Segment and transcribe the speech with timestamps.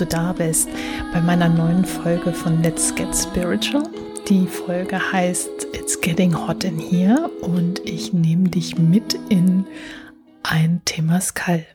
[0.00, 0.68] du da bist
[1.12, 3.82] bei meiner neuen Folge von Let's Get Spiritual.
[4.28, 9.66] Die Folge heißt It's Getting Hot in Here und ich nehme dich mit in
[10.42, 11.66] ein Temazcal.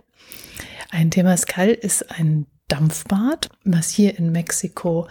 [0.89, 5.07] Ein Temazcal ist ein Dampfbad, was hier in Mexiko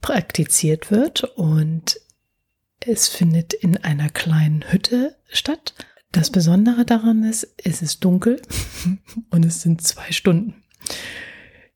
[0.00, 2.00] praktiziert wird und
[2.80, 5.74] es findet in einer kleinen Hütte statt.
[6.12, 8.40] Das Besondere daran ist, es ist dunkel
[9.30, 10.54] und es sind zwei Stunden.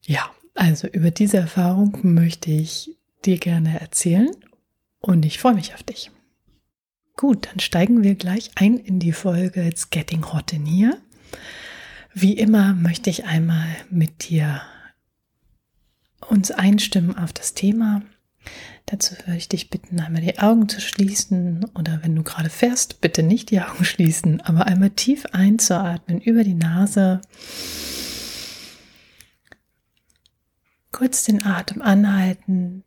[0.03, 4.31] Ja, also über diese Erfahrung möchte ich dir gerne erzählen
[5.01, 6.11] und ich freue mich auf dich.
[7.17, 10.99] Gut, dann steigen wir gleich ein in die Folge It's Getting Hot in Here.
[12.13, 14.63] Wie immer möchte ich einmal mit dir
[16.29, 18.03] uns einstimmen auf das Thema.
[18.87, 23.01] Dazu würde ich dich bitten, einmal die Augen zu schließen oder wenn du gerade fährst,
[23.01, 27.21] bitte nicht die Augen schließen, aber einmal tief einzuatmen über die Nase
[30.97, 32.83] Kurz den Atem anhalten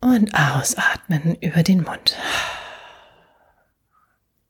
[0.00, 2.16] und ausatmen über den Mund.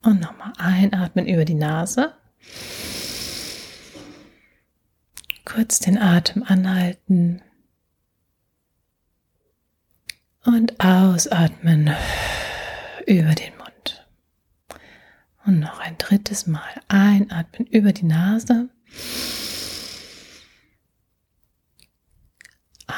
[0.05, 2.15] Und nochmal einatmen über die Nase.
[5.45, 7.43] Kurz den Atem anhalten
[10.45, 11.97] und ausatmen
[13.09, 14.07] über den Mund.
[15.47, 18.69] Und noch ein drittes Mal einatmen über die Nase.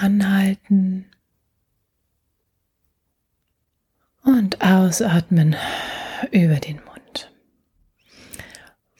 [0.04, 1.06] Anhalten
[4.22, 5.56] und ausatmen
[6.30, 7.32] über den Mund.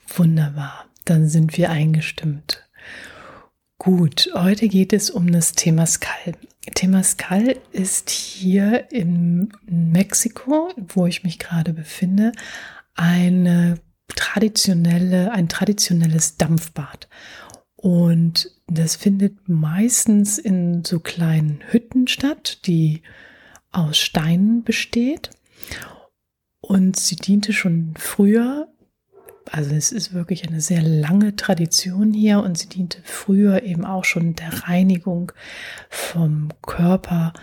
[0.09, 2.67] Wunderbar, dann sind wir eingestimmt.
[3.77, 6.37] Gut, heute geht es um das Temascal.
[6.75, 12.33] Temascal ist hier in Mexiko, wo ich mich gerade befinde,
[12.95, 13.79] eine
[14.09, 17.09] traditionelle, ein traditionelles Dampfbad.
[17.77, 23.03] Und das findet meistens in so kleinen Hütten statt, die
[23.73, 25.31] aus Steinen besteht.
[26.61, 28.69] Und sie diente schon früher,
[29.51, 34.05] also es ist wirklich eine sehr lange Tradition hier und sie diente früher eben auch
[34.05, 35.33] schon der Reinigung
[35.91, 37.35] vom Körper,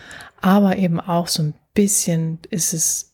[0.42, 3.14] aber eben auch so ein bisschen ist es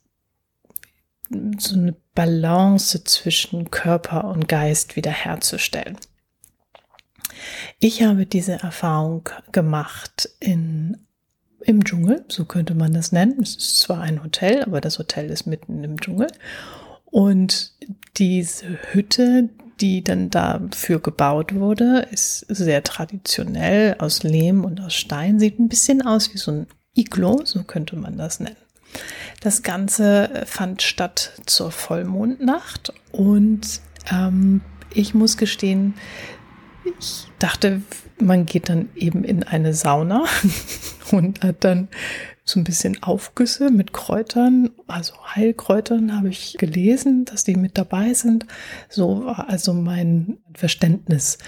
[1.57, 5.97] so eine Balance zwischen Körper und Geist wiederherzustellen.
[7.79, 10.97] Ich habe diese Erfahrung gemacht in,
[11.61, 13.41] im Dschungel, so könnte man das nennen.
[13.41, 16.27] Es ist zwar ein Hotel, aber das Hotel ist mitten im Dschungel.
[17.05, 17.73] Und
[18.17, 19.49] diese Hütte,
[19.79, 25.39] die dann dafür gebaut wurde, ist sehr traditionell aus Lehm und aus Stein.
[25.39, 28.57] Sieht ein bisschen aus wie so ein Iglo, so könnte man das nennen.
[29.41, 33.81] Das Ganze fand statt zur Vollmondnacht und
[34.11, 34.61] ähm,
[34.93, 35.93] ich muss gestehen,
[36.99, 37.81] ich dachte,
[38.19, 40.25] man geht dann eben in eine Sauna
[41.11, 41.87] und hat dann
[42.43, 48.13] so ein bisschen Aufgüsse mit Kräutern, also Heilkräutern habe ich gelesen, dass die mit dabei
[48.13, 48.45] sind.
[48.87, 51.39] So war also mein Verständnis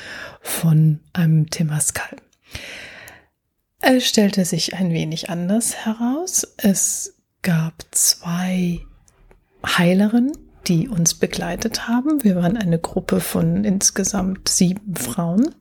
[0.42, 2.18] von einem Temascal.
[3.80, 6.46] Es stellte sich ein wenig anders heraus.
[6.58, 8.82] Es gab zwei
[9.66, 10.34] Heilerinnen,
[10.68, 12.24] die uns begleitet haben.
[12.24, 15.56] Wir waren eine Gruppe von insgesamt sieben Frauen.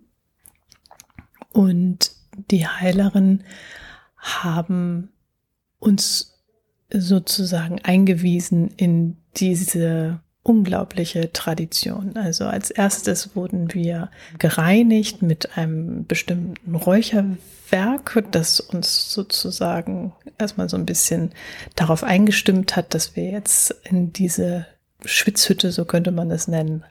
[1.53, 2.13] Und
[2.51, 3.45] die Heilerinnen
[4.17, 5.11] haben
[5.79, 6.39] uns
[6.91, 12.17] sozusagen eingewiesen in diese unglaubliche Tradition.
[12.17, 20.77] Also als erstes wurden wir gereinigt mit einem bestimmten Räucherwerk, das uns sozusagen erstmal so
[20.77, 21.33] ein bisschen
[21.77, 24.67] darauf eingestimmt hat, dass wir jetzt in diese
[25.09, 26.85] Schwitzhütte, so könnte man es nennen,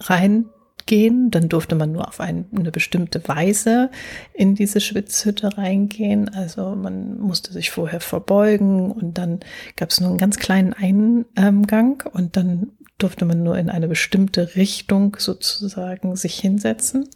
[0.00, 1.30] reingehen.
[1.30, 3.90] Dann durfte man nur auf ein, eine bestimmte Weise
[4.34, 6.28] in diese Schwitzhütte reingehen.
[6.28, 9.40] Also man musste sich vorher verbeugen und dann
[9.76, 14.56] gab es nur einen ganz kleinen Eingang und dann durfte man nur in eine bestimmte
[14.56, 17.08] Richtung sozusagen sich hinsetzen.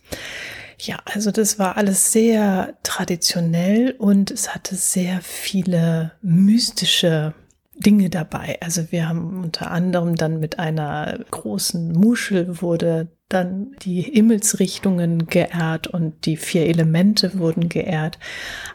[0.79, 7.35] Ja, also das war alles sehr traditionell und es hatte sehr viele mystische
[7.81, 8.59] Dinge dabei.
[8.61, 15.87] Also wir haben unter anderem dann mit einer großen Muschel wurde dann die Himmelsrichtungen geehrt
[15.87, 18.19] und die vier Elemente wurden geehrt.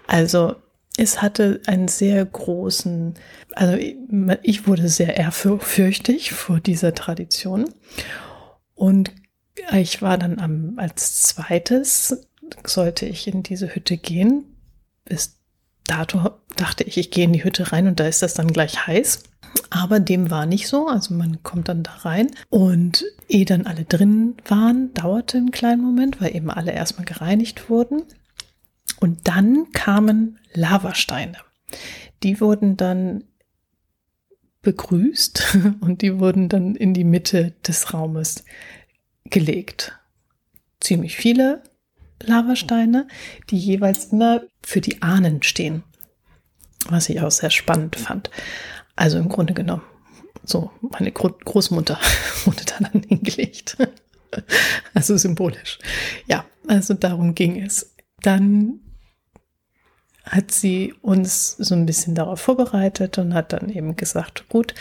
[0.07, 0.55] Also
[0.97, 3.15] es hatte einen sehr großen,
[3.53, 3.77] also
[4.41, 7.69] ich wurde sehr ehrfürchtig vor dieser Tradition.
[8.73, 9.11] Und
[9.73, 12.27] ich war dann am, als zweites,
[12.65, 14.45] sollte ich in diese Hütte gehen,
[15.03, 15.37] bis
[15.85, 18.87] dato dachte ich, ich gehe in die Hütte rein und da ist das dann gleich
[18.87, 19.23] heiß.
[19.69, 20.87] Aber dem war nicht so.
[20.87, 25.81] Also man kommt dann da rein und ehe dann alle drin waren, dauerte einen kleinen
[25.81, 28.03] Moment, weil eben alle erstmal gereinigt wurden.
[28.99, 31.37] Und dann kamen Lavasteine.
[32.23, 33.23] Die wurden dann
[34.61, 38.43] begrüßt und die wurden dann in die Mitte des Raumes
[39.25, 39.97] gelegt.
[40.79, 41.63] Ziemlich viele
[42.21, 43.07] Lavasteine,
[43.49, 45.83] die jeweils immer für die Ahnen stehen.
[46.89, 48.29] Was ich auch sehr spannend fand.
[48.95, 49.83] Also im Grunde genommen,
[50.43, 51.99] so meine Großmutter
[52.45, 53.77] wurde da dann hingelegt.
[54.93, 55.79] Also symbolisch.
[56.27, 57.95] Ja, also darum ging es.
[58.21, 58.81] Dann
[60.25, 64.73] hat sie uns so ein bisschen darauf vorbereitet und hat dann eben gesagt, gut,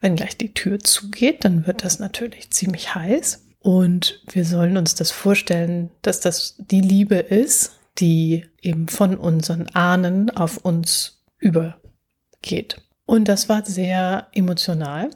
[0.00, 3.44] wenn gleich die Tür zugeht, dann wird das natürlich ziemlich heiß.
[3.60, 9.68] Und wir sollen uns das vorstellen, dass das die Liebe ist, die eben von unseren
[9.70, 12.80] Ahnen auf uns übergeht.
[13.06, 15.10] Und das war sehr emotional.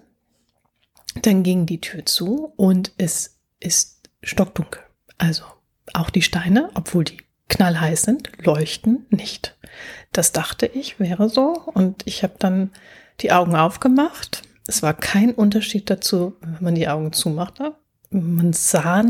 [1.22, 4.82] Dann ging die Tür zu und es ist stockdunkel.
[5.16, 5.44] Also
[5.94, 9.56] auch die Steine, obwohl die knallheiß sind, leuchten nicht.
[10.12, 12.70] Das dachte ich wäre so und ich habe dann
[13.20, 14.42] die Augen aufgemacht.
[14.66, 17.74] Es war kein Unterschied dazu, wenn man die Augen zumachte.
[18.10, 19.02] Man sah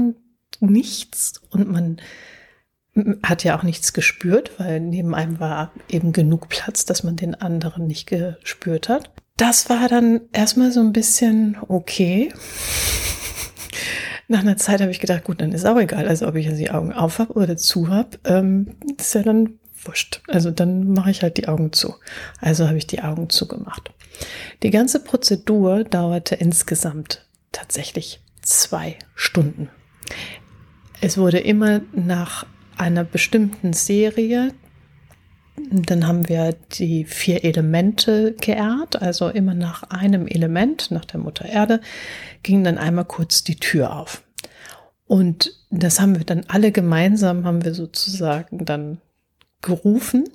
[0.60, 2.00] nichts und man
[3.22, 7.34] hat ja auch nichts gespürt, weil neben einem war eben genug Platz, dass man den
[7.34, 9.10] anderen nicht gespürt hat.
[9.36, 12.32] Das war dann erstmal so ein bisschen okay.
[14.28, 16.06] Nach einer Zeit habe ich gedacht, gut, dann ist auch egal.
[16.06, 19.58] Also ob ich jetzt die Augen auf habe oder zu habe, ähm, ist ja dann
[19.84, 20.22] wurscht.
[20.28, 21.94] Also dann mache ich halt die Augen zu.
[22.40, 23.92] Also habe ich die Augen zugemacht.
[24.62, 29.70] Die ganze Prozedur dauerte insgesamt tatsächlich zwei Stunden.
[31.00, 32.44] Es wurde immer nach
[32.78, 34.52] einer bestimmten Serie.
[35.70, 41.46] Dann haben wir die vier Elemente geehrt, also immer nach einem Element, nach der Mutter
[41.46, 41.80] Erde,
[42.42, 44.22] ging dann einmal kurz die Tür auf.
[45.06, 49.00] Und das haben wir dann alle gemeinsam, haben wir sozusagen dann
[49.62, 50.28] gerufen.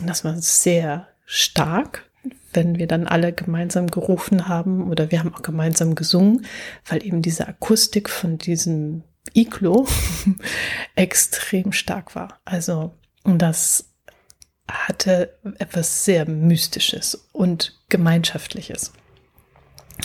[0.00, 2.10] Das war sehr stark,
[2.52, 6.46] wenn wir dann alle gemeinsam gerufen haben oder wir haben auch gemeinsam gesungen,
[6.88, 9.86] weil eben diese Akustik von diesem Iglo
[10.94, 12.40] extrem stark war.
[12.44, 12.94] Also
[13.24, 13.90] das
[14.68, 18.92] hatte etwas sehr Mystisches und Gemeinschaftliches.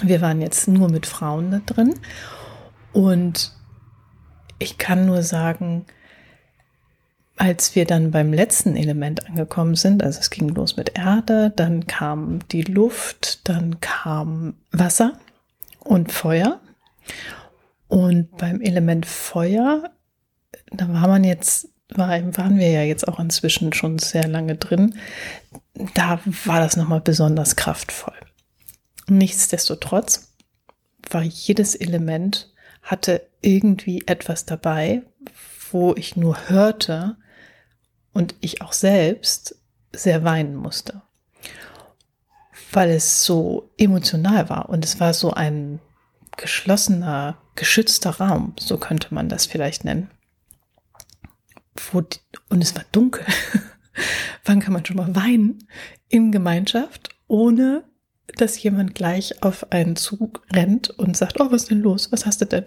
[0.04, 1.96] Wir waren jetzt nur mit Frauen da drin
[2.94, 3.54] und
[4.60, 5.86] ich kann nur sagen,
[7.38, 11.88] als wir dann beim letzten Element angekommen sind, also es ging los mit Erde, dann
[11.88, 15.14] kam die Luft, dann kam Wasser
[15.80, 16.60] und Feuer.
[17.90, 19.90] Und beim Element Feuer,
[20.72, 24.96] da war man jetzt, war, waren wir ja jetzt auch inzwischen schon sehr lange drin,
[25.96, 28.14] da war das nochmal besonders kraftvoll.
[29.08, 30.36] Nichtsdestotrotz
[31.10, 32.54] war jedes Element,
[32.84, 35.02] hatte irgendwie etwas dabei,
[35.72, 37.18] wo ich nur hörte
[38.14, 39.56] und ich auch selbst
[39.92, 41.02] sehr weinen musste,
[42.72, 45.80] weil es so emotional war und es war so ein
[46.38, 50.10] geschlossener geschützter Raum, so könnte man das vielleicht nennen.
[51.92, 52.04] Wo
[52.50, 53.26] und es war dunkel.
[54.46, 55.68] Wann kann man schon mal weinen
[56.08, 57.84] in Gemeinschaft, ohne
[58.38, 62.12] dass jemand gleich auf einen Zug rennt und sagt, oh, was ist denn los?
[62.12, 62.66] Was hast du denn?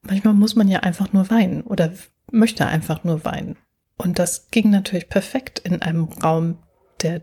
[0.00, 1.92] Manchmal muss man ja einfach nur weinen oder
[2.30, 3.56] möchte einfach nur weinen.
[3.96, 6.58] Und das ging natürlich perfekt in einem Raum,
[7.02, 7.22] der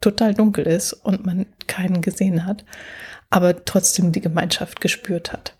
[0.00, 2.64] total dunkel ist und man keinen gesehen hat,
[3.30, 5.56] aber trotzdem die Gemeinschaft gespürt hat.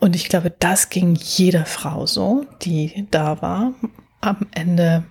[0.00, 3.72] Und ich glaube, das ging jeder Frau so, die da war.
[4.20, 5.04] Am Ende,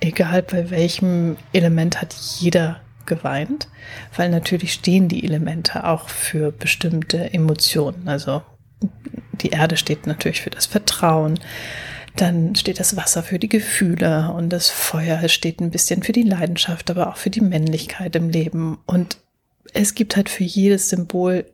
[0.00, 3.68] egal bei welchem Element, hat jeder geweint,
[4.16, 8.08] weil natürlich stehen die Elemente auch für bestimmte Emotionen.
[8.08, 8.42] Also
[9.40, 11.38] die Erde steht natürlich für das Vertrauen,
[12.16, 16.22] dann steht das Wasser für die Gefühle und das Feuer steht ein bisschen für die
[16.22, 18.78] Leidenschaft, aber auch für die Männlichkeit im Leben.
[18.86, 19.18] Und
[19.74, 21.44] es gibt halt für jedes Symbol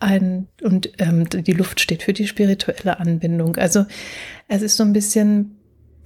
[0.00, 3.56] ein, und ähm, die Luft steht für die spirituelle Anbindung.
[3.56, 3.86] Also
[4.48, 5.56] es ist so ein bisschen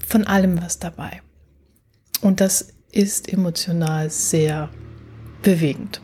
[0.07, 1.23] von allem was dabei.
[2.21, 4.71] Und das ist emotional sehr
[5.43, 6.01] bewegend.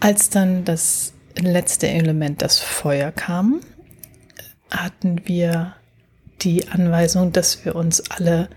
[0.00, 3.60] Als dann das letzte Element, das Feuer kam,
[4.70, 5.74] hatten wir
[6.42, 8.48] die Anweisung, dass wir uns alle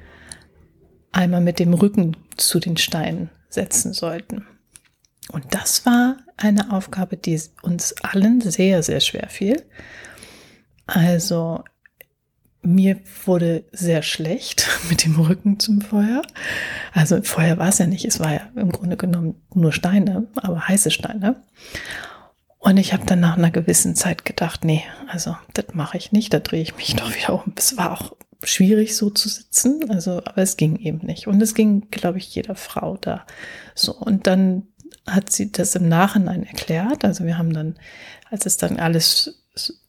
[1.12, 4.46] einmal mit dem Rücken zu den Steinen setzen sollten.
[5.32, 9.64] Und das war eine Aufgabe, die uns allen sehr, sehr schwer fiel.
[10.86, 11.64] Also
[12.62, 16.22] mir wurde sehr schlecht mit dem Rücken zum Feuer.
[16.94, 20.68] Also Feuer war es ja nicht, es war ja im Grunde genommen nur Steine, aber
[20.68, 21.42] heiße Steine.
[22.60, 26.34] Und ich habe dann nach einer gewissen Zeit gedacht, nee, also das mache ich nicht,
[26.34, 27.54] da drehe ich mich doch wieder um.
[27.56, 31.28] Es war auch schwierig so zu sitzen, also aber es ging eben nicht.
[31.28, 33.26] Und es ging, glaube ich, jeder Frau da
[33.76, 33.94] so.
[33.94, 34.68] Und dann
[35.08, 37.04] hat sie das im Nachhinein erklärt.
[37.06, 37.76] Also wir haben dann,
[38.30, 39.42] als es dann alles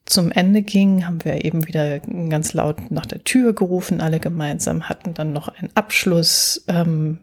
[0.06, 4.88] zum Ende ging, haben wir eben wieder ganz laut nach der Tür gerufen, alle gemeinsam,
[4.88, 7.18] hatten dann noch einen Abschluss, ähm,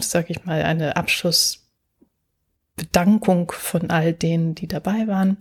[0.00, 5.38] sag ich mal, eine Abschlussbedankung von all denen, die dabei waren.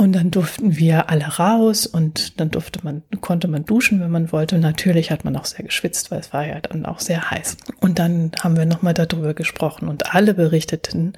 [0.00, 4.32] Und dann durften wir alle raus und dann durfte man, konnte man duschen, wenn man
[4.32, 4.56] wollte.
[4.56, 7.58] Natürlich hat man auch sehr geschwitzt, weil es war ja dann auch sehr heiß.
[7.80, 11.12] Und dann haben wir nochmal darüber gesprochen und alle berichteten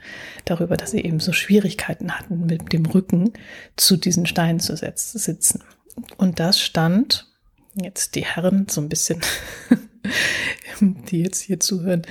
[0.47, 3.35] darüber, dass sie eben so Schwierigkeiten hatten, mit dem Rücken
[3.77, 5.63] zu diesen Steinen zu sitzen.
[6.17, 7.29] Und das stand,
[7.81, 9.21] jetzt die Herren so ein bisschen,
[10.81, 12.03] die jetzt hier zuhören,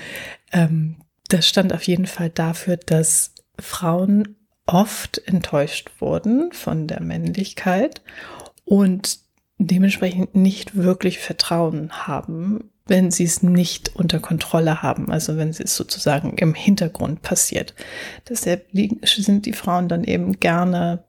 [0.53, 4.37] ähm, das stand auf jeden Fall dafür, dass Frauen
[4.71, 8.01] oft enttäuscht wurden von der Männlichkeit
[8.65, 9.19] und
[9.57, 15.75] dementsprechend nicht wirklich Vertrauen haben, wenn sie es nicht unter Kontrolle haben, also wenn es
[15.75, 17.73] sozusagen im Hintergrund passiert.
[18.27, 18.67] Deshalb
[19.03, 21.03] sind die Frauen dann eben gerne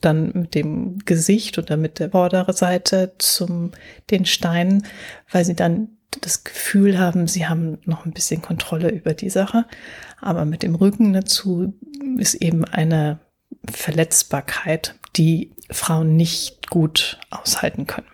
[0.00, 3.72] dann mit dem Gesicht oder mit der Vorderseite zum
[4.10, 4.86] den Steinen,
[5.30, 5.88] weil sie dann
[6.20, 9.66] das Gefühl haben, sie haben noch ein bisschen Kontrolle über die Sache.
[10.20, 11.74] Aber mit dem Rücken dazu
[12.18, 13.20] ist eben eine
[13.70, 18.08] Verletzbarkeit, die Frauen nicht gut aushalten können.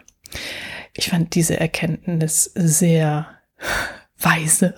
[0.94, 3.28] Ich fand diese Erkenntnis sehr
[4.18, 4.74] weise.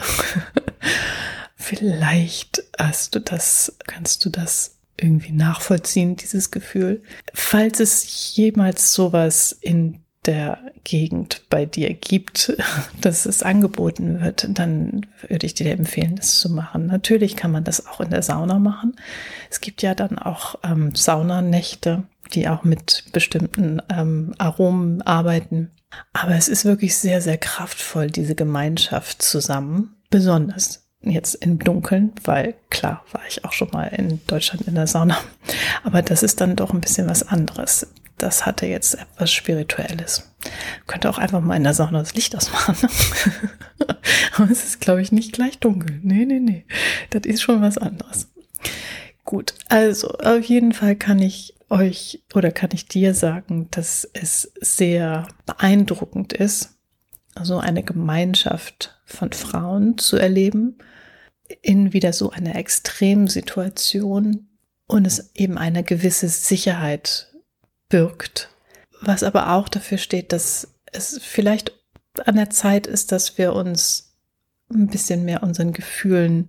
[1.57, 7.03] Vielleicht hast du das, kannst du das irgendwie nachvollziehen, dieses Gefühl.
[7.35, 12.53] Falls es jemals sowas in der Gegend bei dir gibt,
[13.01, 16.87] dass es angeboten wird, dann würde ich dir empfehlen, das zu machen.
[16.87, 18.95] Natürlich kann man das auch in der Sauna machen.
[19.51, 22.05] Es gibt ja dann auch ähm, Saunanächte,
[22.35, 25.71] die auch mit bestimmten ähm, Aromen arbeiten.
[26.13, 29.97] Aber es ist wirklich sehr, sehr kraftvoll, diese Gemeinschaft zusammen.
[30.11, 34.87] Besonders jetzt im Dunkeln, weil klar war ich auch schon mal in Deutschland in der
[34.87, 35.17] Sauna.
[35.85, 37.87] Aber das ist dann doch ein bisschen was anderes
[38.19, 40.31] das hatte jetzt etwas Spirituelles.
[40.87, 42.77] Könnte auch einfach mal in der Sauna das Licht ausmachen.
[44.37, 45.99] Aber es ist, glaube ich, nicht gleich dunkel.
[46.03, 46.65] Nee, nee, nee.
[47.11, 48.29] Das ist schon was anderes.
[49.25, 54.53] Gut, also auf jeden Fall kann ich euch oder kann ich dir sagen, dass es
[54.61, 56.79] sehr beeindruckend ist,
[57.43, 60.79] so eine Gemeinschaft von Frauen zu erleben
[61.63, 64.49] in wieder so einer Extremsituation
[64.87, 67.33] und es eben eine gewisse Sicherheit
[67.89, 68.51] birgt.
[69.01, 71.73] Was aber auch dafür steht, dass es vielleicht
[72.25, 74.17] an der Zeit ist, dass wir uns
[74.71, 76.49] ein bisschen mehr unseren Gefühlen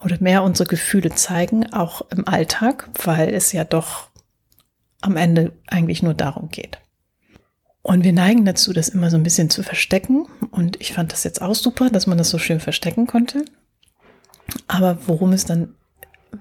[0.00, 4.10] oder mehr unsere Gefühle zeigen, auch im Alltag, weil es ja doch
[5.00, 6.78] am Ende eigentlich nur darum geht.
[7.82, 10.26] Und wir neigen dazu, das immer so ein bisschen zu verstecken.
[10.50, 13.44] Und ich fand das jetzt auch super, dass man das so schön verstecken konnte.
[14.68, 15.74] Aber worum es dann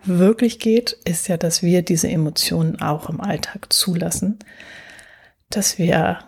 [0.03, 4.39] wirklich geht, ist ja, dass wir diese Emotionen auch im Alltag zulassen,
[5.49, 6.19] dass wir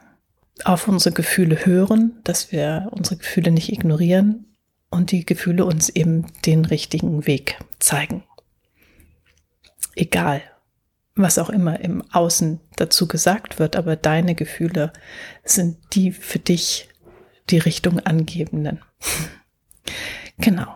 [0.64, 4.46] auf unsere Gefühle hören, dass wir unsere Gefühle nicht ignorieren
[4.90, 8.24] und die Gefühle uns eben den richtigen Weg zeigen.
[9.96, 10.42] Egal,
[11.16, 14.94] was auch immer im Außen dazu gesagt wird, aber deine Gefühle
[15.44, 16.90] sind die für dich
[17.50, 18.82] die Richtung angebenden.
[20.38, 20.76] genau.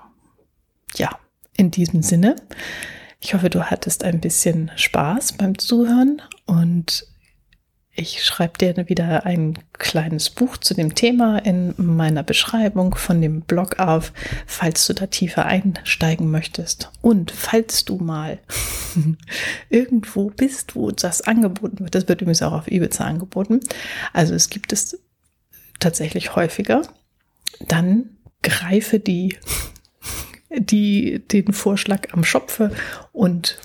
[0.96, 1.20] Ja.
[1.58, 2.36] In diesem Sinne,
[3.22, 7.08] ich hoffe, du hattest ein bisschen Spaß beim Zuhören und
[7.98, 13.42] ich schreibe dir wieder ein kleines Buch zu dem Thema in meiner Beschreibung von dem
[13.42, 14.12] Blog auf,
[14.46, 16.92] falls du da tiefer einsteigen möchtest.
[17.02, 18.40] Und falls du mal
[19.70, 23.62] irgendwo bist, wo das angeboten wird, das wird übrigens auch auf Ibiza angeboten,
[24.12, 25.02] also es gibt es
[25.80, 26.82] tatsächlich häufiger,
[27.66, 29.38] dann greife die
[30.60, 32.72] die, den Vorschlag am Schopfe
[33.12, 33.60] und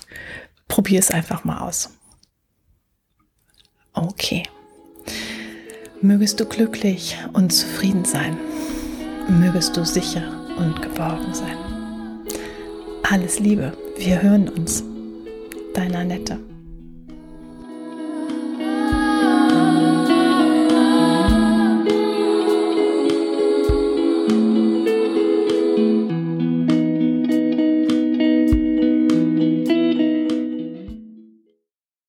[0.67, 1.89] probier es einfach mal aus.
[3.93, 4.43] Okay.
[6.01, 8.37] Mögest du glücklich und zufrieden sein.
[9.27, 10.23] Mögest du sicher
[10.57, 11.57] und geborgen sein.
[13.03, 13.77] Alles Liebe.
[13.97, 14.83] Wir hören uns.
[15.73, 16.50] Deine Annette.